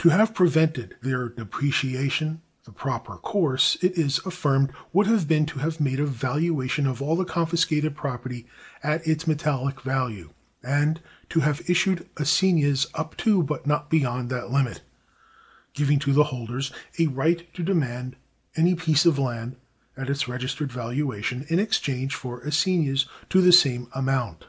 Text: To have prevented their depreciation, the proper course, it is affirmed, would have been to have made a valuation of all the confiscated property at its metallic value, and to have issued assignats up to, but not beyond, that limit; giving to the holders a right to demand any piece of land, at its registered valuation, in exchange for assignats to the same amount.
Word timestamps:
To 0.00 0.10
have 0.10 0.34
prevented 0.34 0.96
their 1.00 1.30
depreciation, 1.30 2.42
the 2.66 2.72
proper 2.72 3.16
course, 3.16 3.78
it 3.80 3.96
is 3.96 4.18
affirmed, 4.26 4.70
would 4.92 5.06
have 5.06 5.26
been 5.26 5.46
to 5.46 5.60
have 5.60 5.80
made 5.80 5.98
a 5.98 6.04
valuation 6.04 6.86
of 6.86 7.00
all 7.00 7.16
the 7.16 7.24
confiscated 7.24 7.96
property 7.96 8.46
at 8.82 9.06
its 9.08 9.26
metallic 9.26 9.80
value, 9.80 10.34
and 10.62 11.00
to 11.30 11.40
have 11.40 11.70
issued 11.70 12.06
assignats 12.18 12.86
up 12.94 13.16
to, 13.16 13.42
but 13.42 13.66
not 13.66 13.88
beyond, 13.88 14.28
that 14.28 14.50
limit; 14.50 14.82
giving 15.72 15.98
to 16.00 16.12
the 16.12 16.24
holders 16.24 16.70
a 16.98 17.06
right 17.06 17.50
to 17.54 17.62
demand 17.62 18.16
any 18.56 18.74
piece 18.74 19.06
of 19.06 19.18
land, 19.18 19.56
at 19.96 20.10
its 20.10 20.28
registered 20.28 20.70
valuation, 20.70 21.46
in 21.48 21.58
exchange 21.58 22.14
for 22.14 22.40
assignats 22.42 23.06
to 23.30 23.40
the 23.40 23.52
same 23.52 23.88
amount. 23.94 24.44